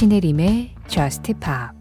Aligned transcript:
신혜림의 0.00 0.70
Just 0.88 1.34
Pop 1.34 1.76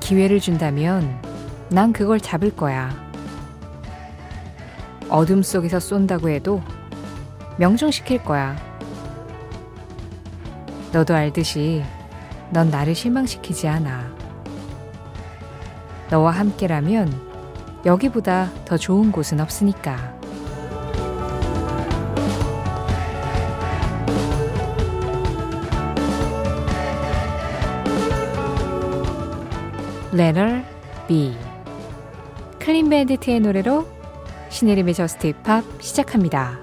기회를 0.00 0.40
준다면 0.40 1.22
난 1.68 1.92
그걸 1.92 2.18
잡을 2.18 2.50
거야. 2.50 2.90
어둠 5.08 5.44
속에서 5.44 5.78
쏜다고 5.78 6.30
해도 6.30 6.60
명중시킬 7.58 8.24
거야. 8.24 8.56
너도 10.92 11.14
알듯이 11.14 11.84
넌 12.50 12.70
나를 12.70 12.96
실망시키지 12.96 13.68
않아. 13.68 14.15
너와 16.10 16.30
함께라면 16.32 17.12
여기보다 17.84 18.50
더 18.64 18.76
좋은 18.76 19.12
곳은 19.12 19.40
없으니까. 19.40 20.16
Letter 30.12 30.64
B 31.06 31.36
클린 32.58 32.88
밴드트의 32.88 33.40
노래로 33.40 33.86
신혜림의 34.48 34.94
JUST 34.94 35.26
POP 35.28 35.64
시작합니다. 35.80 36.58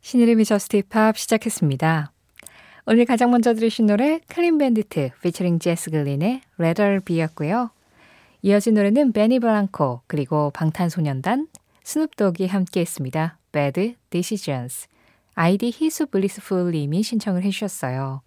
신혜림의 0.00 0.44
JUST 0.44 0.76
POP 0.78 1.16
시작했습니다. 1.16 2.11
오늘 2.84 3.04
가장 3.04 3.30
먼저 3.30 3.54
들으신 3.54 3.86
노래 3.86 4.18
Clean 4.26 4.58
Bandit 4.58 5.10
피처링 5.22 5.60
제스 5.60 5.88
글린의 5.92 6.40
B였고요. 7.04 7.70
이어진 8.42 8.74
노래는 8.74 9.12
베니 9.12 9.38
블랑코 9.38 10.00
그리고 10.08 10.50
방탄소년단 10.50 11.46
스눕독이 11.84 12.48
함께했습니다. 12.48 13.38
Bad 13.52 13.94
Decisions 14.10 14.88
아이디 15.34 15.66
희수 15.72 16.06
블리스풀 16.06 16.72
님이 16.72 17.04
신청을 17.04 17.44
해주셨어요. 17.44 18.20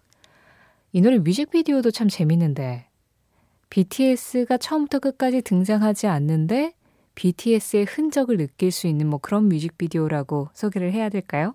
이 0.92 1.02
노래 1.02 1.18
뮤직비디오도 1.18 1.90
참 1.90 2.08
재밌는데 2.08 2.86
BTS가 3.68 4.56
처음부터 4.56 5.00
끝까지 5.00 5.42
등장하지 5.42 6.06
않는데 6.06 6.72
BTS의 7.14 7.84
흔적을 7.84 8.38
느낄 8.38 8.70
수 8.70 8.86
있는 8.86 9.06
뭐 9.06 9.18
그런 9.18 9.50
뮤직비디오라고 9.50 10.48
소개를 10.54 10.92
해야 10.92 11.10
될까요? 11.10 11.54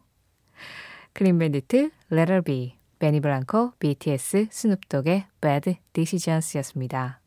Clean 1.14 1.40
Bandit, 1.40 1.90
Rather 2.12 2.42
Be, 2.44 2.76
베니 3.02 3.20
블랑코, 3.20 3.72
BTS, 3.80 4.46
스눕독의 4.52 5.26
Bad 5.42 5.76
Decisions였습니다. 5.94 7.20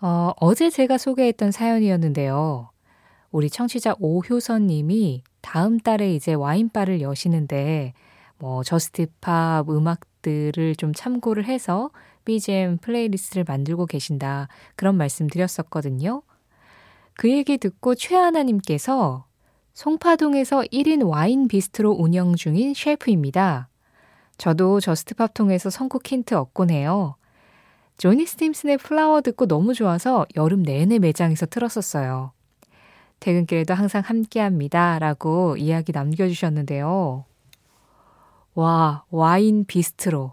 어, 0.00 0.30
어제 0.36 0.70
제가 0.70 0.96
소개했던 0.96 1.50
사연이었는데요. 1.50 2.70
우리 3.32 3.50
청취자 3.50 3.96
오효선 3.98 4.68
님이 4.68 5.24
다음 5.40 5.80
달에 5.80 6.14
이제 6.14 6.34
와인바를 6.34 7.00
여시는데 7.00 7.94
뭐 8.38 8.62
JUST 8.62 9.23
POP 9.23 9.68
음악들을 9.68 10.76
좀 10.76 10.94
참고를 10.94 11.46
해서 11.46 11.90
BGM 12.24 12.78
플레이리스트를 12.78 13.42
만들고 13.42 13.86
계신다. 13.86 14.46
그런 14.76 14.96
말씀 14.96 15.26
드렸었거든요. 15.26 16.22
그 17.14 17.28
얘기 17.28 17.58
듣고 17.58 17.96
최하나 17.96 18.44
님께서 18.44 19.24
송파동에서 19.72 20.60
1인 20.72 21.04
와인 21.08 21.48
비스트로 21.48 21.90
운영 21.90 22.36
중인 22.36 22.74
셰프입니다. 22.74 23.69
저도 24.40 24.80
JUST 24.80 25.11
POP 25.11 25.34
통해서 25.34 25.68
선곡 25.68 26.10
힌트 26.10 26.34
얻곤 26.34 26.70
해요. 26.70 27.16
조니 27.98 28.24
스팀슨의 28.24 28.78
Flower 28.78 29.20
듣고 29.20 29.46
너무 29.46 29.74
좋아서 29.74 30.24
여름 30.34 30.62
내내 30.62 30.98
매장에서 30.98 31.44
틀었었어요. 31.44 32.32
퇴근길에도 33.20 33.74
항상 33.74 34.00
함께 34.02 34.40
합니다. 34.40 34.98
라고 34.98 35.58
이야기 35.58 35.92
남겨주셨는데요. 35.92 37.26
와, 38.54 39.04
와인 39.10 39.66
비스트로. 39.66 40.32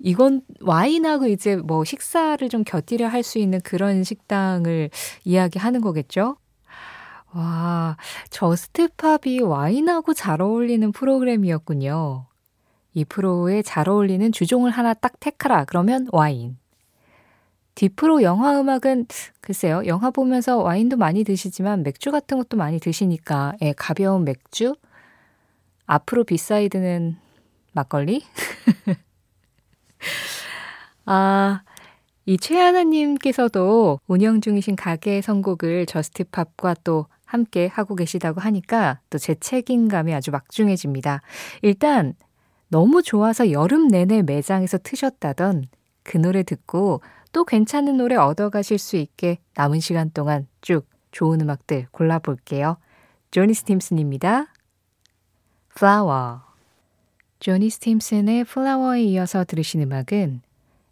이건 0.00 0.42
와인하고 0.60 1.28
이제 1.28 1.54
뭐 1.54 1.84
식사를 1.84 2.48
좀 2.48 2.64
곁들여 2.64 3.06
할 3.06 3.22
수 3.22 3.38
있는 3.38 3.60
그런 3.60 4.02
식당을 4.02 4.90
이야기하는 5.24 5.82
거겠죠? 5.82 6.36
와, 7.32 7.96
JUST 8.30 8.85
POP이 8.85 9.40
와인하고 9.42 10.14
잘 10.14 10.42
어울리는 10.42 10.90
프로그램이었군요. 10.90 12.26
이 12.94 13.04
프로에 13.04 13.62
잘 13.62 13.88
어울리는 13.88 14.30
주종을 14.32 14.70
하나 14.70 14.94
딱 14.94 15.18
택하라. 15.20 15.64
그러면 15.64 16.06
와인. 16.12 16.56
디프로 17.74 18.22
영화 18.22 18.60
음악은 18.60 19.06
글쎄요. 19.40 19.82
영화 19.86 20.10
보면서 20.10 20.58
와인도 20.58 20.96
많이 20.96 21.24
드시지만 21.24 21.82
맥주 21.82 22.12
같은 22.12 22.38
것도 22.38 22.56
많이 22.56 22.78
드시니까 22.78 23.54
예, 23.62 23.72
가벼운 23.72 24.24
맥주. 24.24 24.74
앞으로 25.86 26.24
B-side는 26.24 27.16
막걸리. 27.72 28.22
아, 31.04 31.62
이 32.26 32.38
최하나님께서도 32.38 34.00
운영 34.06 34.40
중이신 34.40 34.76
가게 34.76 35.20
선곡을 35.20 35.86
JUST 35.86 36.24
POP과 36.24 36.76
또 36.84 37.06
함께 37.26 37.66
하고 37.66 37.96
계시다고 37.96 38.40
하니까 38.40 39.00
또 39.10 39.18
제 39.18 39.34
책임감이 39.34 40.14
아주 40.14 40.30
막중해집니다. 40.30 41.20
일단 41.62 42.14
너무 42.74 43.04
좋아서 43.04 43.52
여름 43.52 43.86
내내 43.86 44.22
매장에서 44.22 44.78
트셨다던 44.78 45.66
그 46.02 46.16
노래 46.18 46.42
듣고 46.42 47.02
또 47.30 47.44
괜찮은 47.44 47.98
노래 47.98 48.16
얻어가실 48.16 48.78
수 48.78 48.96
있게 48.96 49.38
남은 49.54 49.78
시간 49.78 50.10
동안 50.10 50.48
쭉 50.60 50.84
좋은 51.12 51.40
음악들 51.40 51.86
골라볼게요. 51.92 52.78
조니 53.30 53.54
스팀슨입니다. 53.54 54.48
Flower 55.76 56.38
조니 57.38 57.70
스팀슨의 57.70 58.40
Flower에 58.40 59.04
이어서 59.04 59.44
들으신 59.44 59.80
음악은 59.82 60.42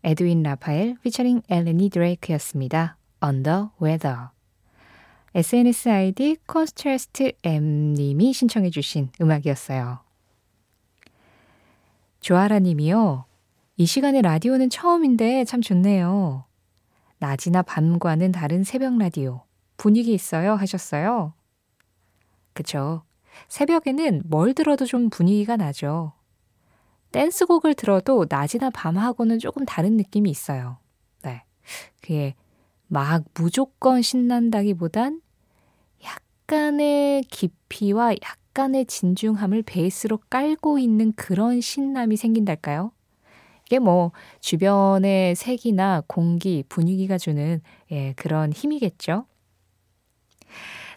에드윈 0.04 0.44
라파엘 0.44 0.98
피처링 1.02 1.42
엘레니 1.48 1.90
드레이크였습니다. 1.90 2.96
Under 3.24 3.70
Weather 3.82 4.28
SNS 5.34 5.88
아이디 5.88 6.36
콘스트레스트 6.46 7.32
M님이 7.42 8.32
신청해 8.34 8.70
주신 8.70 9.10
음악이었어요. 9.20 10.11
조아라 12.22 12.60
님이요. 12.60 13.26
이 13.76 13.84
시간에 13.84 14.22
라디오는 14.22 14.70
처음인데 14.70 15.44
참 15.44 15.60
좋네요. 15.60 16.44
낮이나 17.18 17.62
밤과는 17.62 18.32
다른 18.32 18.64
새벽 18.64 18.96
라디오. 18.96 19.42
분위기 19.76 20.14
있어요 20.14 20.54
하셨어요. 20.54 21.34
그쵸. 22.52 23.02
새벽에는 23.48 24.22
뭘 24.24 24.54
들어도 24.54 24.86
좀 24.86 25.10
분위기가 25.10 25.56
나죠. 25.56 26.12
댄스곡을 27.10 27.74
들어도 27.74 28.26
낮이나 28.28 28.70
밤하고는 28.70 29.38
조금 29.38 29.64
다른 29.64 29.96
느낌이 29.96 30.30
있어요. 30.30 30.78
네. 31.22 31.44
그게 32.00 32.34
막 32.86 33.24
무조건 33.34 34.00
신난다기보단 34.00 35.20
약간의 36.04 37.22
깊이와 37.24 38.12
약 38.12 38.41
약간의 38.52 38.84
진중함을 38.84 39.62
베이스로 39.62 40.18
깔고 40.28 40.78
있는 40.78 41.12
그런 41.16 41.62
신남이 41.62 42.16
생긴달까요? 42.16 42.92
이게 43.66 43.78
뭐 43.78 44.12
주변의 44.40 45.34
색이나 45.34 46.02
공기, 46.06 46.62
분위기가 46.68 47.16
주는 47.16 47.62
예, 47.90 48.12
그런 48.14 48.52
힘이겠죠. 48.52 49.24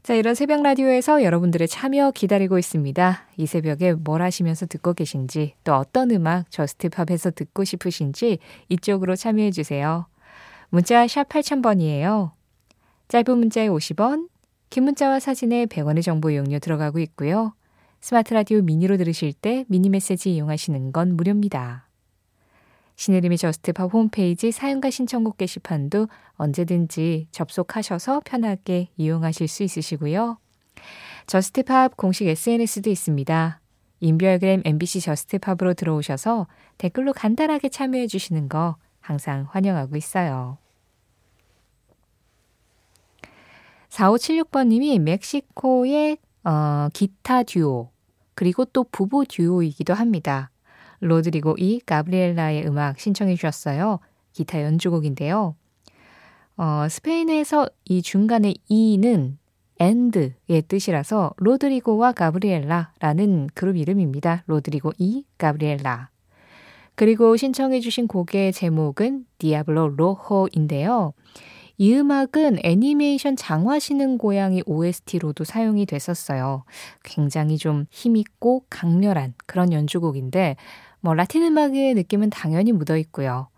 자, 0.03 0.13
이런 0.13 0.35
새벽 0.35 0.61
라디오에서 0.61 1.23
여러분들의 1.23 1.67
참여 1.67 2.11
기다리고 2.11 2.59
있습니다. 2.59 3.27
이 3.37 3.45
새벽에 3.45 3.93
뭘 3.93 4.21
하시면서 4.21 4.65
듣고 4.65 4.93
계신지, 4.93 5.55
또 5.63 5.73
어떤 5.75 6.11
음악 6.11 6.51
저스트팝에서 6.51 7.31
듣고 7.31 7.63
싶으신지 7.63 8.39
이쪽으로 8.67 9.15
참여해 9.15 9.51
주세요. 9.51 10.07
문자 10.69 11.07
샵 11.07 11.29
8000번이에요. 11.29 12.31
짧은 13.07 13.37
문자에 13.37 13.69
50원, 13.69 14.27
긴 14.75 14.83
문자와 14.83 15.21
사진에 15.21 15.67
100원의 15.67 16.03
정보 16.03 16.29
이용료 16.29 16.59
들어가고 16.59 16.99
있고요. 16.99 17.53
스마트 18.01 18.33
라디오 18.33 18.61
미니로 18.61 18.97
들으실 18.97 19.31
때 19.31 19.63
미니 19.69 19.87
메시지 19.87 20.35
이용하시는 20.35 20.91
건 20.91 21.15
무료입니다. 21.15 21.87
신혜림의 22.97 23.37
JUST 23.37 23.69
POP 23.69 23.93
홈페이지 23.93 24.51
사연과 24.51 24.89
신청곡 24.89 25.37
게시판도 25.37 26.09
언제든지 26.33 27.29
접속하셔서 27.31 28.23
편하게 28.25 28.89
이용하실 28.97 29.47
수 29.47 29.63
있으시고요. 29.63 30.39
JUST 31.27 31.66
POP 31.66 31.95
공식 31.95 32.27
SNS도 32.27 32.89
있습니다. 32.89 33.61
인별그램 34.01 34.61
MBC 34.65 34.99
JUST 34.99 35.26
POP으로 35.26 35.73
들어오셔서 35.75 36.47
댓글로 36.79 37.13
간단하게 37.13 37.69
참여해 37.69 38.07
주시는 38.07 38.49
거 38.49 38.75
항상 38.99 39.47
환영하고 39.51 39.95
있어요. 39.95 40.57
4576번님이 43.95 44.99
멕시코의 44.99 46.17
어, 46.43 46.89
기타 46.93 47.43
듀오, 47.43 47.89
그리고 48.35 48.65
또 48.65 48.83
부부 48.83 49.25
듀오이기도 49.25 49.93
합니다. 49.93 50.51
로드리고 50.99 51.55
이 51.57 51.79
가브리엘라의 51.79 52.67
음악 52.67 52.99
신청해 52.99 53.35
주셨어요. 53.35 53.99
기타 54.33 54.61
연주곡인데요. 54.61 55.55
어, 56.57 56.87
스페인어에서 56.89 57.69
이 57.85 58.01
중간에 58.01 58.53
y는 58.67 59.37
and의 59.79 60.63
뜻이라서 60.67 61.33
로드리고와 61.37 62.11
가브리엘라라는 62.13 63.49
그룹 63.53 63.77
이름입니다. 63.77 64.43
로드리고 64.47 64.93
이 64.97 65.25
가브리엘라. 65.37 66.09
그리고 66.95 67.35
신청해 67.35 67.81
주신 67.81 68.07
곡의 68.07 68.53
제목은 68.53 69.25
Diablo 69.37 69.95
Rojo인데요. 69.97 71.13
이 71.77 71.93
음악은 71.93 72.59
애니메이션 72.63 73.35
장화시는 73.35 74.17
고양이 74.17 74.61
OST로도 74.65 75.43
사용이 75.43 75.85
됐었어요. 75.85 76.63
굉장히 77.03 77.57
좀 77.57 77.85
힘있고 77.89 78.65
강렬한 78.69 79.33
그런 79.45 79.73
연주곡인데 79.73 80.55
뭐 81.01 81.13
라틴 81.13 81.43
음악의 81.43 81.93
느낌은 81.95 82.29
당연히 82.29 82.71
묻어 82.71 82.97
있고요. 82.97 83.49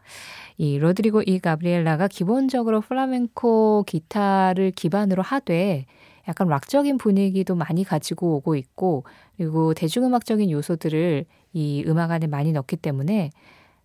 이 0.58 0.80
로드리고 0.80 1.22
이 1.22 1.40
가브리엘라가 1.40 2.08
기본적으로 2.08 2.81
플라멘코 2.81 3.84
기타를 3.86 4.72
기반으로 4.72 5.22
하되 5.22 5.86
약간 6.28 6.48
락적인 6.48 6.98
분위기도 6.98 7.56
많이 7.56 7.84
가지고 7.84 8.36
오고 8.38 8.56
있고 8.56 9.04
그리고 9.38 9.74
대중음악적인 9.74 10.50
요소들을 10.50 11.25
이 11.54 11.84
음악 11.88 12.12
안에 12.12 12.28
많이 12.28 12.52
넣기 12.52 12.75
때문에 12.78 13.30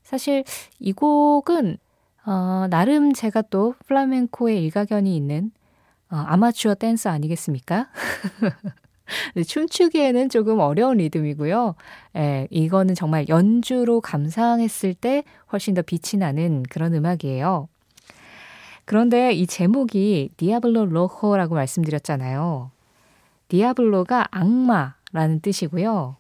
사실 0.03 0.45
이 0.81 0.93
곡은 0.93 1.77
어, 2.25 2.67
나름 2.71 3.13
제가 3.13 3.43
또 3.43 3.75
플라멘코의 3.87 4.63
일가견이 4.65 5.17
있는 5.17 5.51
어, 6.11 6.17
아마추어 6.17 6.75
댄서 6.75 7.11
아니겠습니까? 7.11 7.89
춤추기에는 9.47 10.29
조금 10.29 10.61
어려운 10.61 10.99
리듬이고요. 10.99 11.75
예, 12.17 12.47
이거는 12.51 12.95
정말 12.95 13.29
연주로 13.29 14.01
감상했을 14.01 14.95
때 14.95 15.25
훨씬 15.53 15.75
더 15.75 15.83
빛이 15.83 16.19
나는 16.19 16.63
그런 16.71 16.95
음악이에요. 16.95 17.69
그런데 18.85 19.33
이 19.33 19.47
제목이 19.47 20.31
Diablo 20.37 20.87
Rojo라고 20.87 21.55
말씀드렸잖아요. 21.55 22.71
Diablo가 23.49 24.29
악마라는 24.31 25.41
뜻이고요. 25.41 26.17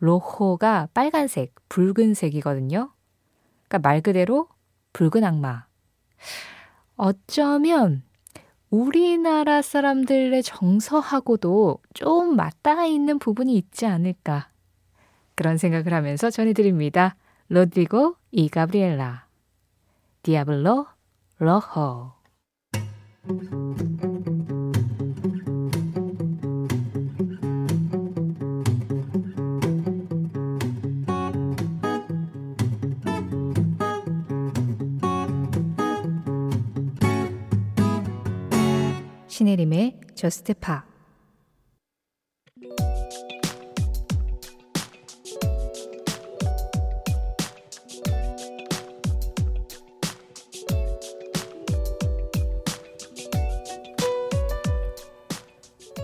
로호가 0.00 0.88
빨간색, 0.94 1.54
붉은색이거든요. 1.68 2.90
그러니까 3.68 3.88
말 3.88 4.00
그대로 4.00 4.48
붉은 4.98 5.22
악마. 5.22 5.64
어쩌면 6.96 8.02
우리나라 8.68 9.62
사람들의 9.62 10.42
정서하고도 10.42 11.78
좀 11.94 12.34
맞닿아 12.34 12.84
있는 12.84 13.20
부분이 13.20 13.56
있지 13.56 13.86
않을까. 13.86 14.48
그런 15.36 15.56
생각을 15.56 15.94
하면서 15.94 16.30
전해드립니다. 16.30 17.14
로드리고 17.48 18.16
이 18.32 18.48
가브리엘라. 18.48 19.28
디아블로 20.24 20.86
로호. 21.38 22.12
신혜림의 39.48 40.00
Just 40.14 40.52
Pop 40.54 40.84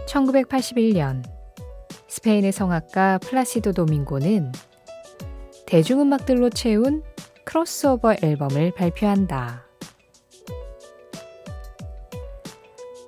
(1981년) 0.06 1.23
스페인의 2.08 2.52
성악가 2.52 3.19
플라시도 3.19 3.73
도밍고는 3.73 4.52
대중음악들로 5.67 6.49
채운 6.49 7.02
크로스오버 7.44 8.14
앨범을 8.23 8.73
발표한다. 8.75 9.74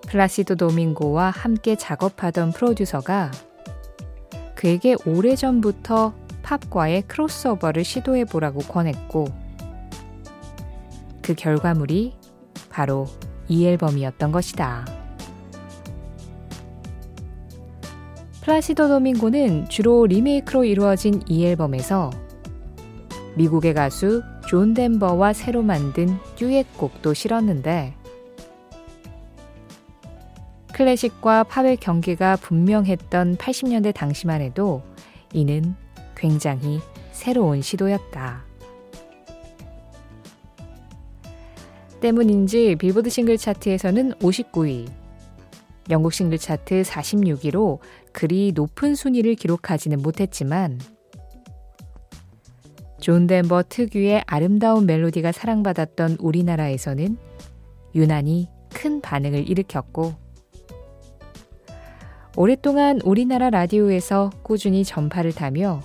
플라시도 0.07 0.55
도밍고와 0.55 1.31
함께 1.31 1.77
작업하던 1.77 2.53
프로듀서가 2.53 3.31
그에게 4.55 4.97
오래전부터 5.05 6.15
팝과의 6.43 7.03
크로스오버를 7.03 7.85
시도해 7.85 8.25
보라고 8.25 8.61
권했고 8.61 9.27
그 11.23 11.35
결과물이 11.35 12.15
바로 12.71 13.07
이 13.49 13.67
앨범이었던 13.67 14.31
것이다. 14.31 14.87
플라시도 18.43 18.87
도밍고는 18.87 19.69
주로 19.69 20.07
리메이크로 20.07 20.65
이루어진 20.65 21.21
이 21.27 21.45
앨범에서 21.45 22.11
미국의 23.35 23.75
가수 23.75 24.23
존 24.47 24.73
덴버와 24.73 25.33
새로 25.33 25.63
만든 25.63 26.17
듀엣곡도 26.37 27.13
실었는데 27.13 27.96
클래식과 30.77 31.45
팝의 31.45 31.79
경계가 31.79 32.37
분명했던 32.37 33.39
80년대 33.39 33.95
당시만 33.95 34.43
해도 34.43 34.83
이는 35.33 35.75
굉장히 36.15 36.81
새로운 37.13 37.63
시도였다. 37.63 38.45
때문인지 42.03 42.77
빌보드 42.77 43.09
싱글 43.09 43.39
차트에서는 43.39 44.13
59위, 44.19 44.87
영국 45.89 46.13
싱글 46.13 46.37
차트 46.37 46.83
46위로 46.83 47.79
그리 48.13 48.53
높은 48.55 48.95
순위를 48.95 49.35
기록하지는 49.35 50.03
못했지만 50.03 50.79
존 53.01 53.27
덴버 53.27 53.63
특유의 53.71 54.25
아름다운 54.27 54.85
멜로디가 54.85 55.33
사랑받았던 55.33 56.19
우리나라에서는 56.21 57.17
유난히 57.95 58.51
큰 58.75 59.01
반응을 59.01 59.49
일으켰고 59.49 60.26
오랫동안 62.39 63.01
우리나라 63.03 63.49
라디오에서 63.49 64.29
꾸준히 64.43 64.85
전파를 64.85 65.33
타며 65.33 65.81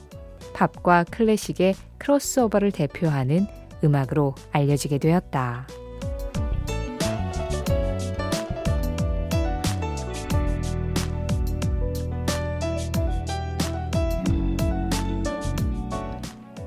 팝과 0.53 1.05
클래식의 1.05 1.75
크로스오버를 1.97 2.73
대표하는 2.73 3.47
음악으로 3.85 4.35
알려지게 4.51 4.97
되었다. 4.97 5.65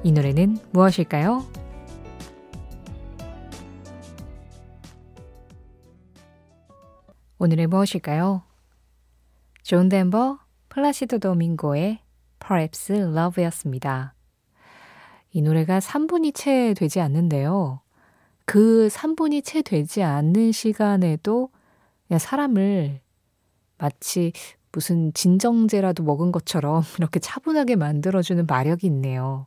이 0.02 0.12
노래는 0.12 0.56
무엇일까요? 0.73 1.44
오늘의 7.38 7.66
무엇일까요? 7.66 8.53
존 9.64 9.88
덴버, 9.88 10.40
플라시도 10.68 11.18
도밍고의 11.21 12.00
Perhaps 12.38 12.92
Love였습니다. 12.92 14.14
이 15.33 15.40
노래가 15.40 15.78
3분이 15.78 16.35
채 16.35 16.75
되지 16.75 17.00
않는데요. 17.00 17.80
그 18.44 18.88
3분이 18.92 19.42
채 19.42 19.62
되지 19.62 20.02
않는 20.02 20.52
시간에도 20.52 21.49
그냥 22.06 22.18
사람을 22.18 23.00
마치 23.78 24.33
무슨 24.71 25.14
진정제라도 25.14 26.02
먹은 26.02 26.30
것처럼 26.30 26.83
이렇게 26.99 27.18
차분하게 27.18 27.76
만들어주는 27.76 28.44
마력이 28.44 28.87
있네요. 28.88 29.47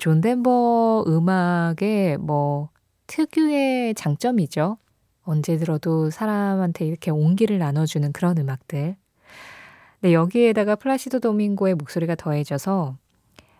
존 0.00 0.22
덴버 0.22 1.04
음악의 1.06 2.16
뭐 2.16 2.70
특유의 3.08 3.94
장점이죠. 3.94 4.78
언제 5.24 5.58
들어도 5.58 6.08
사람한테 6.08 6.86
이렇게 6.86 7.10
온기를 7.10 7.58
나눠주는 7.58 8.10
그런 8.12 8.38
음악들. 8.38 8.96
네, 10.02 10.14
여기에다가 10.14 10.74
플라시도 10.74 11.20
도밍고의 11.20 11.76
목소리가 11.76 12.16
더해져서 12.16 12.96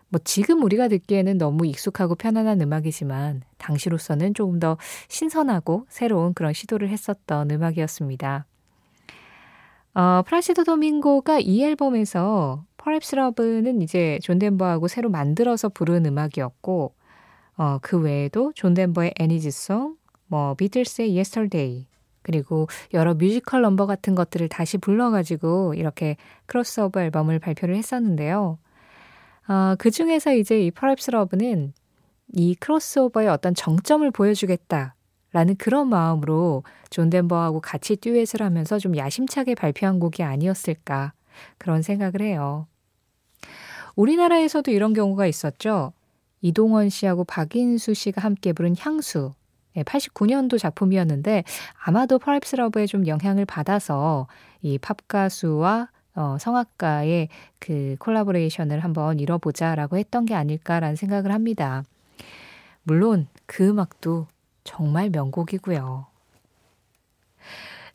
뭐 0.09 0.21
지금 0.25 0.65
우리가 0.65 0.89
듣기에는 0.89 1.39
너무 1.39 1.67
익숙하고 1.67 2.17
편안한 2.17 2.61
음악이지만 2.61 3.43
당시로서는 3.59 4.35
조금 4.35 4.59
더 4.59 4.77
신선하고 5.09 5.87
새로운 5.89 6.35
그런 6.35 6.53
시도를 6.53 6.89
했었던 6.89 7.49
음악이었습니다. 7.49 8.45
어, 9.95 10.23
플라시도 10.27 10.65
도밍고가 10.65 11.39
이 11.39 11.63
앨범에서 11.63 12.65
Perhaps 12.77 13.15
Love는 13.15 13.81
이제 13.81 14.19
존 14.21 14.41
덴버하고 14.41 14.89
새로 14.89 15.11
만들어서 15.11 15.69
부른 15.69 16.07
음악이었고 16.07 16.93
어, 17.57 17.79
그 17.81 18.01
외에도 18.01 18.53
존 18.57 18.75
덴버의 18.75 19.15
Song, 19.21 19.95
뭐 20.27 20.55
비틀스의 20.55 21.15
Yesterday, 21.15 21.87
그리고 22.23 22.69
여러 22.95 23.15
뮤지컬 23.15 23.63
넘버 23.63 23.87
같은 23.87 24.15
것들을 24.15 24.49
다시 24.49 24.79
불러가지고 24.79 25.75
이렇게 25.75 26.17
크로스오버 26.47 27.01
앨범을 27.03 27.39
발표를 27.39 27.77
했었는데요. 27.77 28.59
어, 29.49 29.75
그 29.79 29.91
중에서 29.91 30.35
이제 30.35 30.61
이 30.65 30.71
Perhaps 30.71 31.11
Love는 31.13 31.73
이 32.35 32.55
크로스오버의 32.55 33.29
어떤 33.29 33.55
정점을 33.55 34.09
보여주겠다. 34.11 34.95
라는 35.33 35.57
그런 35.57 35.89
마음으로 35.89 36.63
존 36.91 37.09
덴버하고 37.09 37.61
같이 37.61 37.97
듀엣을 37.97 38.43
하면서 38.43 38.79
좀 38.79 38.97
야심차게 38.97 39.55
발표한 39.55 39.99
곡이 39.99 40.23
아니었을까 40.23 41.15
그런 41.57 41.81
생각을 41.81 42.21
해요. 42.21 42.67
우리나라에서도 43.97 44.71
이런 44.71 44.93
경우가 44.93 45.27
있었죠. 45.27 45.93
이동원 46.43 46.91
씨하고 46.91 47.25
박인수 47.25 47.95
씨가 47.95 48.21
함께 48.21 48.53
부른 48.53 48.75
향수. 48.79 49.33
89년도 49.77 50.59
작품이었는데 50.59 51.45
아마도 51.85 52.19
Perhaps 52.19 52.57
Love에 52.57 52.87
좀 52.87 53.07
영향을 53.07 53.45
받아서 53.45 54.27
이 54.63 54.79
팝 54.79 55.09
가수와 55.09 55.89
어, 56.15 56.37
성악가의 56.39 57.29
그 57.59 57.97
콜라보레이션을 57.99 58.81
한번 58.81 59.19
이뤄보자라고 59.19 59.97
했던 59.97 60.27
게 60.27 60.35
아닐까라는 60.35 60.97
생각을 60.97 61.33
합니다. 61.33 61.85
물론 62.83 63.29
그 63.47 63.69
음악도 63.69 64.27
정말 64.65 65.09
명곡이고요. 65.11 66.07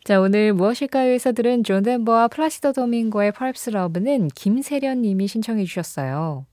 자, 0.04 0.22
오늘 0.22 0.54
무엇일까요에서 0.54 1.34
들은 1.34 1.64
존 1.64 1.84
덴버와 1.84 2.30
플라시도 2.30 2.72
도밍고의 2.74 3.34
Perhaps 3.34 3.72
Love는 3.72 4.30
김세련 4.30 5.02
님이 5.02 5.28
신청해 5.28 5.66
주셨어요. 5.66 6.46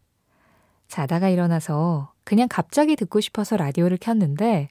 자다가 0.88 1.28
일어나서 1.28 2.12
그냥 2.25 2.49
갑자기 2.50 2.97
듣고 2.97 3.21
싶어서 3.21 3.57
라디오를 3.57 3.97
켰는데 3.97 4.69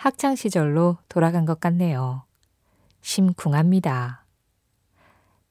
학창 0.00 0.34
시절로 0.34 0.96
돌아간 1.10 1.44
것 1.44 1.60
같네요. 1.60 2.22
심쿵합니다. 3.02 4.24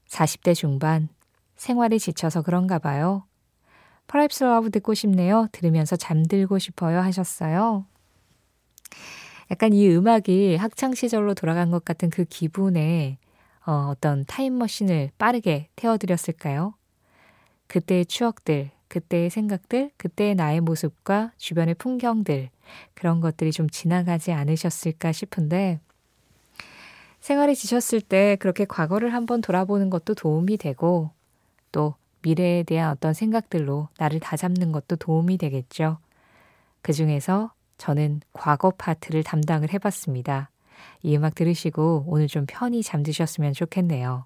40대 0.07 0.55
중반 0.55 1.07
생활에 1.55 1.99
지쳐서 1.99 2.41
그런가 2.41 2.79
봐요. 2.79 3.27
Perhaps 4.07 4.43
Love 4.43 4.71
듣고 4.71 4.95
싶네요. 4.95 5.47
들으면서 5.51 5.95
잠들고 5.97 6.57
싶어요 6.57 6.99
하셨어요. 6.99 7.85
약간 9.51 9.71
이 9.71 9.87
음악이 9.87 10.55
학창 10.55 10.95
시절로 10.95 11.35
돌아간 11.35 11.69
것 11.69 11.85
같은 11.85 12.09
그 12.09 12.25
기분에 12.25 13.19
어, 13.67 13.89
어떤 13.91 14.25
타임머신을 14.25 15.11
빠르게 15.19 15.69
태워드렸을까요? 15.75 16.73
그때의 17.67 18.07
추억들, 18.07 18.71
그때의 18.89 19.29
생각들, 19.29 19.91
그때의 19.97 20.35
나의 20.35 20.61
모습과 20.61 21.31
주변의 21.37 21.75
풍경들, 21.75 22.49
그런 22.93 23.21
것들이 23.21 23.51
좀 23.51 23.69
지나가지 23.69 24.31
않으셨을까 24.31 25.11
싶은데, 25.11 25.79
생활에 27.21 27.53
지쳤을 27.53 28.01
때 28.01 28.35
그렇게 28.39 28.65
과거를 28.65 29.13
한번 29.13 29.41
돌아보는 29.41 29.89
것도 29.89 30.15
도움이 30.15 30.57
되고, 30.57 31.11
또 31.71 31.95
미래에 32.21 32.63
대한 32.63 32.91
어떤 32.91 33.13
생각들로 33.13 33.87
나를 33.97 34.19
다잡는 34.19 34.71
것도 34.71 34.97
도움이 34.97 35.37
되겠죠. 35.37 35.99
그 36.81 36.93
중에서 36.93 37.53
저는 37.77 38.21
과거 38.33 38.71
파트를 38.71 39.23
담당을 39.23 39.71
해봤습니다. 39.73 40.49
이 41.01 41.15
음악 41.15 41.35
들으시고 41.35 42.05
오늘 42.07 42.27
좀 42.27 42.45
편히 42.47 42.83
잠드셨으면 42.83 43.53
좋겠네요. 43.53 44.25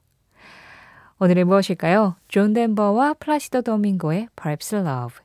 오늘은 1.23 1.47
무엇일까요? 1.47 2.17
존 2.27 2.51
덴버와 2.51 3.13
플라시도 3.13 3.61
도밍고의 3.61 4.27
Perhaps 4.35 4.75
Love. 4.75 5.23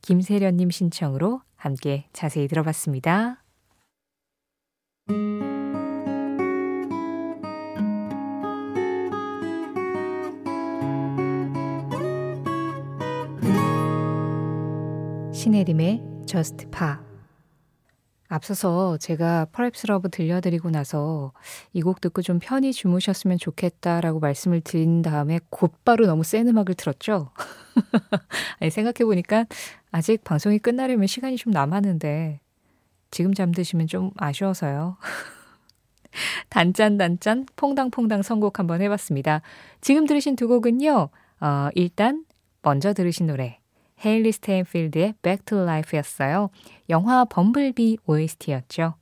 김세련님 0.00 0.70
신청으로 0.70 1.40
함께 1.56 2.04
자세히 2.12 2.46
들어봤습니다. 2.46 3.42
신혜림의 15.32 16.04
Just 16.24 16.66
Pop 16.70 16.98
앞서서 18.32 18.96
제가 18.96 19.46
Perhaps 19.52 19.88
Love 19.88 20.08
들려드리고 20.08 20.70
나서 20.70 21.32
이 21.74 21.82
곡 21.82 22.00
듣고 22.00 22.22
좀 22.22 22.38
편히 22.40 22.72
주무셨으면 22.72 23.38
좋겠다라고 23.38 24.20
말씀을 24.20 24.60
드린 24.62 25.02
다음에 25.02 25.38
곧바로 25.50 26.06
너무 26.06 26.24
센 26.24 26.48
음악을 26.48 26.74
틀었죠. 26.74 27.30
아니, 28.60 28.70
생각해보니까 28.70 29.44
아직 29.90 30.24
방송이 30.24 30.58
끝나려면 30.58 31.06
시간이 31.06 31.36
좀 31.36 31.52
남았는데 31.52 32.40
지금 33.10 33.34
잠드시면 33.34 33.86
좀 33.86 34.10
아쉬워서요. 34.16 34.96
단짠 36.48 36.96
단짠 36.96 37.46
퐁당퐁당 37.56 38.22
선곡 38.22 38.58
한번 38.58 38.80
해봤습니다. 38.80 39.42
지금 39.80 40.06
들으신 40.06 40.36
두 40.36 40.48
곡은요. 40.48 41.10
어, 41.40 41.68
일단 41.74 42.24
먼저 42.62 42.94
들으신 42.94 43.26
노래 43.26 43.61
헤일리 44.04 44.32
스테인필드의 44.32 45.14
Back 45.22 45.44
to 45.44 45.58
Life였어요. 45.58 46.50
영화 46.90 47.24
범블비 47.24 47.98
OST였죠. 48.06 48.94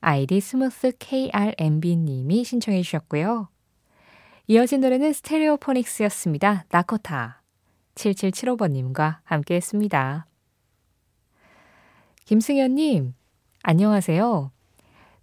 아이디 0.00 0.40
smooth 0.40 0.92
KRMB님이 0.98 2.44
신청해 2.44 2.82
주셨고요. 2.82 3.48
이어진 4.46 4.80
노래는 4.80 5.12
스테레오포닉스였습니다. 5.12 6.64
Dakota 6.70 7.42
7775번님과 7.94 9.18
함께 9.22 9.54
했습니다. 9.56 10.26
김승현님, 12.24 13.14
안녕하세요. 13.62 14.50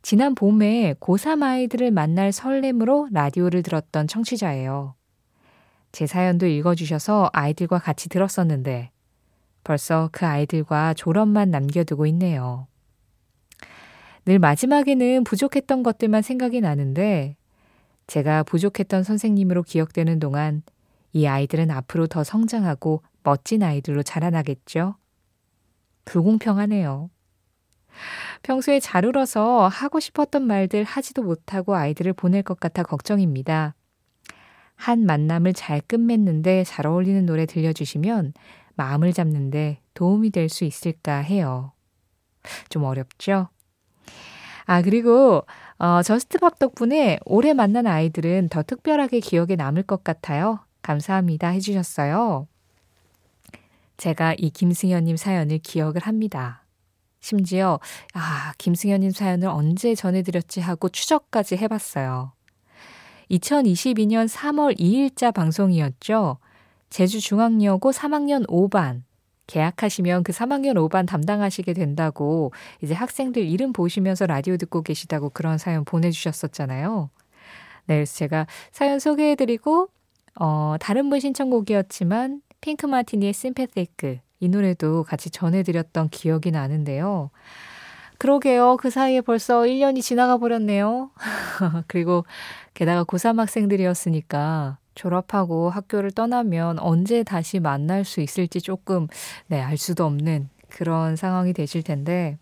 지난 0.02 0.36
봄에 0.36 0.94
고3 1.00 1.44
아이들을 1.44 1.92
만날 1.92 2.32
설렘으로 2.32 3.10
라디오를 3.12 3.64
들었던 3.64 4.08
청취자예요. 4.08 4.96
제 5.92 6.06
사연도 6.06 6.46
읽어주셔서 6.46 7.30
아이들과 7.34 7.80
같이 7.80 8.08
들었었는데, 8.08 8.92
벌써 9.68 10.08
그 10.14 10.26
아이들과 10.26 10.94
졸업만 10.94 11.52
남겨두고 11.52 12.06
있네요. 12.06 12.68
늘 14.24 14.40
마지막에는 14.40 15.26
부족했던 15.26 15.84
것들만 15.84 16.22
생각이 16.22 16.62
나는데 16.62 17.36
제가 18.08 18.44
부족했던 18.44 19.04
선생님으로 19.04 19.64
기억되는 19.64 20.20
동안 20.20 20.64
이 21.12 21.28
아이들은 21.28 21.70
앞으로 21.70 22.08
더 22.08 22.24
성장하고 22.24 23.02
멋진 23.24 23.62
아이들로 23.62 24.04
자라나겠죠? 24.04 24.96
불공평하네요. 26.06 27.10
평소에 28.44 28.80
잘 28.80 29.04
울어서 29.04 29.68
하고 29.68 30.00
싶었던 30.00 30.44
말들 30.44 30.86
하지도 30.86 31.24
못하고 31.24 31.76
아이들을 31.76 32.14
보낼 32.14 32.42
것 32.42 32.58
같아 32.58 32.84
걱정입니다. 32.84 33.76
한 34.76 35.06
만남을 35.06 35.52
잘 35.52 35.82
끝맺는데 35.82 36.64
잘 36.64 36.88
어울리는 36.88 37.26
노래 37.26 37.46
들려주시면 37.46 38.32
마음을 38.78 39.14
잡는데 39.14 39.82
도움이 39.94 40.30
될 40.32 40.50
수 40.50 40.64
있을까 40.66 41.18
해요. 41.18 41.74
좀 42.70 42.84
어렵죠? 42.84 43.50
아, 44.66 44.82
그리고, 44.82 45.46
어, 45.80 46.02
Just 46.04 46.36
Pop 46.36 46.60
덕분에 46.60 47.20
올해 47.26 47.54
만난 47.54 47.88
아이들은 47.88 48.50
더 48.50 48.64
특별하게 48.64 49.20
기억에 49.20 49.56
남을 49.56 49.84
것 49.84 50.04
같아요. 50.04 50.60
감사합니다. 50.82 51.50
해주셨어요. 51.50 52.48
제가 53.98 54.36
이 54.38 54.50
김승현님 54.50 55.18
사연을 55.18 55.60
기억을 55.60 56.02
합니다. 56.02 56.64
심지어, 57.20 57.80
아, 58.14 58.54
김승현님 58.58 59.12
사연을 59.12 59.48
언제 59.48 59.96
전해드렸지 59.96 60.62
하고 60.62 60.90
추적까지 60.90 61.58
해봤어요. 61.58 62.34
2022년 63.32 64.28
3월 64.30 64.78
2일자 64.80 65.34
방송이었죠. 65.34 66.38
제주중앙여고 66.90 67.92
3학년 67.92 68.48
5반 68.48 69.04
계약하시면 69.48 70.24
그 70.24 70.32
3학년 70.32 70.76
5반 70.76 71.08
담당하시게 71.08 71.74
된다고 71.74 72.52
이제 72.82 72.94
학생들 72.94 73.44
이름 73.44 73.74
보시면서 73.74 74.28
라디오 74.28 74.58
듣고 74.58 74.82
계시다고 74.82 75.30
그런 75.30 75.58
사연 75.58 75.86
보내주셨었잖아요. 75.86 77.10
네, 77.88 77.96
그래서 77.96 78.16
제가 78.16 78.48
사연 78.72 79.00
소개해드리고, 79.00 79.88
어, 80.40 80.76
다른 80.80 81.10
분 81.10 81.22
신청곡이었지만, 81.22 82.42
핑크 82.60 82.86
마티니의 82.86 83.32
심패테이크, 83.32 84.20
이 84.42 84.50
노래도 84.50 85.04
같이 85.04 85.30
전해드렸던 85.30 86.10
기억이 86.10 86.52
나는데요. 86.52 87.32
그러게요. 88.18 88.78
그 88.78 88.90
사이에 88.90 89.22
벌써 89.22 89.62
1년이 89.62 90.02
지나가 90.02 90.38
버렸네요. 90.38 91.12
그리고 91.88 92.26
게다가 92.74 93.04
고3 93.04 93.38
학생들이었으니까 93.38 94.78
졸업하고 94.98 95.70
학교를 95.70 96.12
떠나면 96.12 96.80
언제 96.80 97.24
다시 97.24 97.60
만날 97.60 98.04
수 98.04 98.20
있을지 98.20 98.60
조금, 98.60 99.08
네, 99.48 99.62
알 99.62 99.78
수도 99.78 100.06
없는 100.06 100.50
그런 100.68 101.16
상황이 101.16 101.54
되실 101.54 101.84
텐데, 101.84 102.38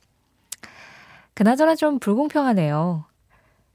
그나저나 1.35 1.75
좀 1.75 1.99
불공평하네요. 1.99 3.05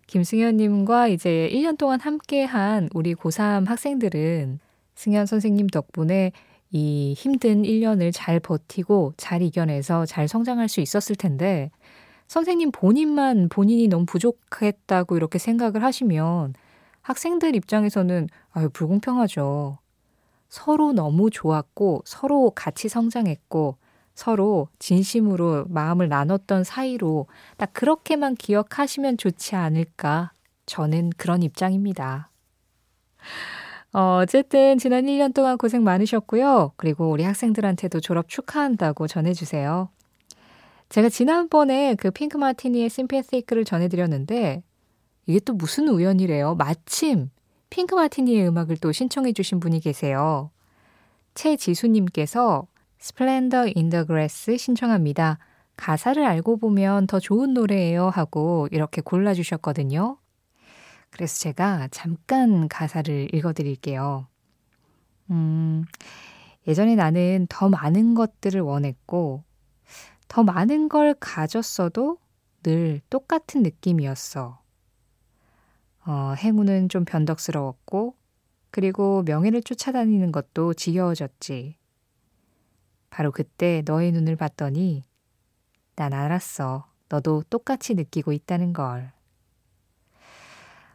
김승현님과 0.07 1.09
이제 1.09 1.49
1년 1.53 1.79
동안 1.79 2.01
함께 2.01 2.43
한 2.43 2.89
우리 2.93 3.15
고3 3.15 3.67
학생들은 3.67 4.59
승현 4.97 5.27
선생님 5.27 5.69
덕분에 5.69 6.33
이 6.73 7.15
힘든 7.17 7.63
1년을 7.63 8.11
잘 8.13 8.41
버티고 8.41 9.15
잘 9.17 9.43
이겨내서 9.43 10.07
잘 10.07 10.27
성장할 10.27 10.69
수 10.69 10.81
있었을 10.81 11.17
텐데, 11.17 11.71
선생님 12.29 12.71
본인만 12.71 13.49
본인이 13.49 13.89
너무 13.89 14.07
부족했다고 14.07 15.17
이렇게 15.17 15.39
생각을 15.39 15.83
하시면 15.85 16.55
학생들 17.03 17.57
입장에서는 17.57 18.29
아유, 18.53 18.69
불공평하죠. 18.71 19.79
서로 20.49 20.93
너무 20.93 21.31
좋았고 21.31 22.03
서로 22.05 22.51
같이 22.51 22.89
성장했고 22.89 23.77
서로 24.15 24.69
진심으로 24.79 25.67
마음을 25.69 26.09
나눴던 26.09 26.65
사이로 26.65 27.27
딱 27.57 27.73
그렇게만 27.73 28.35
기억하시면 28.35 29.17
좋지 29.17 29.57
않을까. 29.57 30.33
저는 30.67 31.11
그런 31.17 31.43
입장입니다. 31.43 32.31
어, 33.93 34.21
어쨌든 34.23 34.79
지난 34.79 35.07
1년 35.07 35.35
동안 35.35 35.59
고생 35.59 35.83
많으셨고요. 35.83 36.73
그리고 36.77 37.11
우리 37.11 37.25
학생들한테도 37.25 38.01
졸업 38.01 38.29
축하한다고 38.29 39.09
전해주세요. 39.09 39.89
제가 40.91 41.09
지난번에 41.09 41.95
그 41.95 42.11
핑크 42.11 42.37
마티니의 42.37 42.89
Sympathique를 42.89 43.65
전해드렸는데 43.65 44.63
이게 45.31 45.39
또 45.39 45.53
무슨 45.53 45.89
우연이래요. 45.89 46.57
마침 46.57 47.31
핑크 47.71 47.95
마티니의 47.95 48.49
음악을 48.49 48.79
또 48.79 48.91
신청해 48.91 49.33
주신 49.33 49.61
분이 49.61 49.79
계세요. 49.79 50.51
최지수님께서 51.35 52.67
Splendor 53.01 53.73
in 53.77 53.91
the 53.91 54.05
Grass 54.05 54.57
신청합니다. 54.57 55.39
가사를 55.77 56.23
알고 56.25 56.59
보면 56.59 57.07
더 57.07 57.21
좋은 57.21 57.55
노래예요 57.55 58.09
하고 58.09 58.69
이렇게 58.73 59.01
골라주셨거든요. 59.01 60.19
그래서 61.11 61.39
제가 61.39 61.89
잠깐 61.91 62.69
가사를 62.69 63.33
읽어드릴게요. 63.33 64.27
음, 65.31 65.85
예전에 66.67 66.97
나는 66.97 67.47
더 67.49 67.69
많은 67.69 68.15
것들을 68.15 68.61
원했고, 68.61 69.45
더 70.29 70.43
많은 70.43 70.89
걸 70.89 71.15
가졌어도 71.15 72.19
늘 72.63 73.01
똑같은 73.11 73.63
느낌이었어. 73.63 74.60
어, 76.07 76.35
행운은 76.37 76.89
좀 76.89 77.05
변덕스러웠고, 77.05 78.17
그리고 78.71 79.23
명예를 79.25 79.63
쫓아다니는 79.63 80.33
것도 80.33 80.75
지겨워졌지. 80.75 81.77
바로 83.11 83.33
그때 83.33 83.83
너의 83.85 84.13
눈을 84.13 84.37
봤더니, 84.37 85.05
난 85.97 86.13
알았어. 86.13 86.87
너도 87.09 87.43
똑같이 87.51 87.95
느끼고 87.95 88.33
있다는 88.33 88.73
걸. 88.73 89.13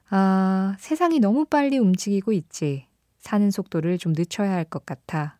아, 0.09 0.75
세상이 0.79 1.19
너무 1.19 1.45
빨리 1.45 1.77
움직이고 1.77 2.31
있지. 2.31 2.87
사는 3.19 3.49
속도를 3.51 3.97
좀 3.97 4.13
늦춰야 4.15 4.51
할 4.51 4.65
것 4.65 4.85
같아. 4.85 5.39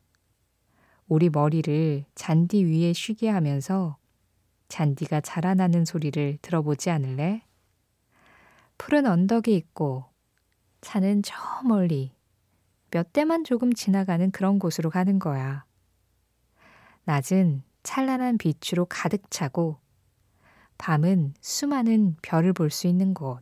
우리 1.08 1.30
머리를 1.30 2.06
잔디 2.16 2.64
위에 2.66 2.94
쉬게 2.94 3.30
하면서 3.30 3.98
잔디가 4.70 5.22
자라나는 5.22 5.86
소리를 5.86 6.40
들어보지 6.42 6.90
않을래? 6.90 7.45
푸른 8.78 9.06
언덕이 9.06 9.56
있고 9.56 10.06
차는 10.82 11.24
저 11.24 11.36
멀리 11.64 12.12
몇 12.92 13.12
대만 13.14 13.44
조금 13.44 13.74
지나가는 13.74 14.30
그런 14.32 14.60
곳으로 14.60 14.90
가는 14.90 15.20
거야. 15.20 15.66
낮은 17.06 17.64
찬란한 17.84 18.38
빛으로 18.38 18.86
가득 18.86 19.30
차고 19.30 19.80
밤은 20.78 21.34
수많은 21.42 22.18
별을 22.22 22.54
볼 22.54 22.70
수 22.70 22.88
있는 22.88 23.14
곳. 23.14 23.42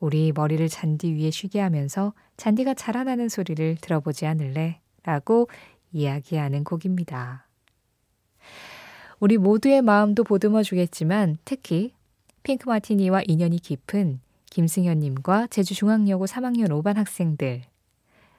우리 0.00 0.32
머리를 0.32 0.68
잔디 0.68 1.12
위에 1.12 1.30
쉬게 1.30 1.60
하면서 1.60 2.14
잔디가 2.36 2.74
자라나는 2.74 3.28
소리를 3.28 3.76
들어보지 3.80 4.26
않을래? 4.26 4.80
라고 5.02 5.48
이야기하는 5.92 6.64
곡입니다. 6.64 7.48
우리 9.18 9.38
모두의 9.38 9.82
마음도 9.82 10.22
보듬어 10.22 10.62
주겠지만 10.62 11.38
특히 11.44 11.94
핑크 12.42 12.68
마티니와 12.68 13.22
인연이 13.26 13.58
깊은 13.58 14.20
김승현님과 14.50 15.48
제주중앙여고 15.48 16.26
3학년 16.26 16.68
5반 16.68 16.94
학생들. 16.94 17.62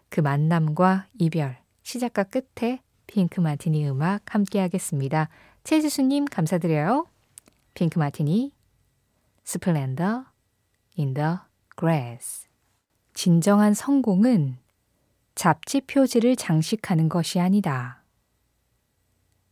그 0.10 0.22
만남과 0.22 1.08
이별, 1.20 1.58
시작과 1.84 2.24
끝에 2.24 2.82
핑크 3.08 3.39
마티니 3.39 3.88
음악 3.89 4.34
함께 4.34 4.59
하겠습니다. 4.59 5.29
최지수님 5.64 6.25
감사드려요. 6.25 7.05
핑크 7.74 8.00
마티니, 8.00 8.51
Splendor 9.44 10.25
in 10.98 11.14
the 11.14 11.38
Grass. 11.79 12.48
진정한 13.14 13.74
성공은 13.74 14.57
잡지 15.35 15.81
표지를 15.81 16.35
장식하는 16.35 17.09
것이 17.09 17.40
아니다. 17.40 18.03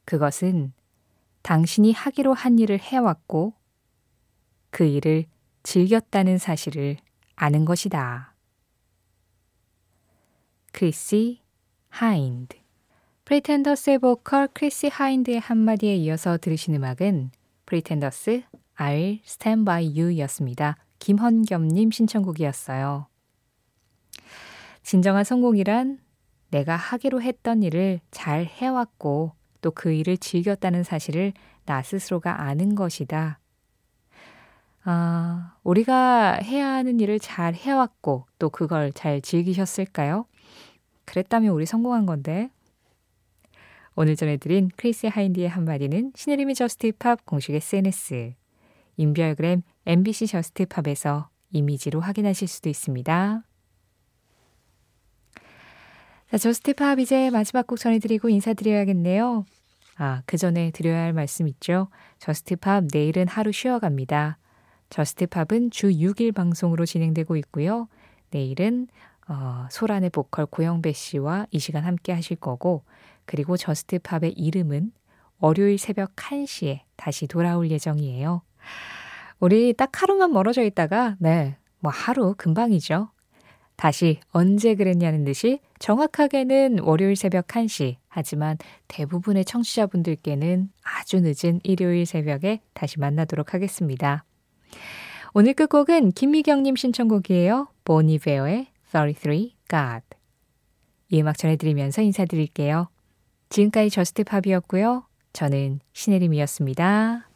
그것은 0.06 0.74
당신이 1.42 1.94
하기로 1.94 2.34
한 2.34 2.60
일을 2.60 2.80
해왔고 2.80 3.54
그 4.70 4.86
일을 4.86 5.26
즐겼다는 5.64 6.38
사실을 6.38 6.98
아는 7.36 7.66
것이다. 7.66 8.34
크리시 10.72 11.42
하인드 11.90 12.58
프리텐더스의 13.26 14.00
보컬 14.00 14.48
크리시 14.48 14.88
하인드의 14.88 15.40
한마디에 15.40 15.96
이어서 15.96 16.38
들으신 16.38 16.76
음악은 16.76 17.32
프리텐더스 17.66 18.44
I'll 18.78 19.20
Stand 19.26 19.66
By 19.66 19.86
You 19.86 20.18
였습니다. 20.20 20.78
김헌겸님 21.00 21.92
신청곡이었어요. 21.92 23.08
진정한 24.84 25.24
성공이란 25.24 26.00
내가 26.50 26.76
하기로 26.76 27.22
했던 27.22 27.64
일을 27.64 28.00
잘 28.12 28.46
해왔고 28.46 29.34
또 29.62 29.72
그 29.72 29.92
일을 29.92 30.18
즐겼다는 30.18 30.84
사실을 30.84 31.34
나 31.66 31.82
스스로가 31.82 32.42
아는 32.44 32.76
것이다. 32.76 33.40
아, 34.90 35.54
우리가 35.66 36.40
해야 36.42 36.70
하는 36.70 37.02
일을 37.02 37.20
잘 37.20 37.54
해왔고 37.54 38.26
또 38.40 38.50
그걸 38.50 38.94
잘 38.94 39.20
즐기셨을까요? 39.20 40.26
그랬다면 41.04 41.52
우리 41.52 41.66
성공한 41.66 42.06
건데. 42.06 42.50
오늘 43.98 44.16
전해드린 44.16 44.72
크리시 44.78 45.08
하인드의 45.08 45.50
한마디는 45.50 46.14
신혜림의 46.16 46.56
Just 46.56 46.96
Pop 46.96 47.26
공식 47.26 47.54
SNS, 47.54 48.36
인별그램 48.96 49.62
MBC 49.86 50.28
Just 50.28 50.64
Pop에서 50.64 51.28
이미지로 51.52 52.00
확인하실 52.00 52.48
수도 52.48 52.70
있습니다. 52.70 53.44
자, 56.32 56.38
Just 56.38 56.73
Pop 56.73 57.00
이제 57.00 57.30
마지막 57.30 57.68
곡 57.68 57.78
전해드리고 57.78 58.30
인사드려야겠네요. 58.30 59.46
아, 59.98 60.22
그 60.26 60.38
전에 60.38 60.72
드려야 60.72 61.02
할 61.02 61.12
말씀 61.12 61.46
있죠. 61.50 61.90
Just 62.20 62.57
Pop 62.57 62.86
내일은 62.94 63.28
하루 63.28 63.52
쉬어갑니다. 63.52 64.38
Just 64.90 65.23
Pop은 65.23 65.72
주 65.72 65.90
6일 65.90 66.34
방송으로 66.34 66.86
진행되고 66.86 67.36
있고요. 67.38 67.88
내일은 68.32 68.88
어, 69.28 69.68
소란의 69.70 70.10
보컬 70.10 70.46
고영배 70.46 70.94
씨와 70.94 71.48
이 71.52 71.60
시간 71.60 71.84
함께 71.84 72.14
하실 72.14 72.38
거고, 72.38 72.84
그리고 73.26 73.58
저스트팝의 73.58 74.32
이름은 74.34 74.92
월요일 75.40 75.78
새벽 75.78 76.16
1시에 76.16 76.82
다시 76.96 77.28
돌아올 77.28 77.70
예정이에요. 77.70 78.42
우리 79.40 79.74
딱 79.74 80.02
하루만 80.02 80.32
멀어져 80.32 80.64
있다가, 80.64 81.16
네, 81.20 81.58
뭐 81.80 81.92
하루 81.92 82.34
금방이죠. 82.38 83.10
다시 83.76 84.20
언제 84.32 84.74
그랬냐는 84.74 85.24
듯이 85.24 85.60
정확하게는 85.80 86.80
월요일 86.80 87.16
새벽 87.16 87.48
1시, 87.48 87.98
하지만 88.08 88.58
대부분의 88.88 89.46
청취자분들께는 89.46 90.72
아주 90.82 91.20
늦은 91.22 91.60
일요일 91.64 92.08
새벽에 92.08 92.62
다시 92.74 93.00
만나도록 93.00 93.54
하겠습니다. 93.54 94.26
오늘 95.34 95.54
끝곡은 95.54 96.12
김미경님 96.12 96.76
신청곡이에요. 96.76 97.68
보니베어의 97.84 98.68
33 98.86 99.50
God. 99.70 100.04
이 101.10 101.22
음악 101.22 101.38
전해드리면서 101.38 102.02
인사드릴게요. 102.02 102.90
지금까지 103.50 103.90
저스트 103.90 104.24
팝이었고요. 104.24 105.06
저는 105.34 105.80
신혜림이었습니다. 105.94 107.27